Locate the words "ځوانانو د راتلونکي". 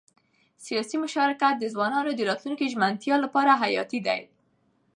1.73-2.65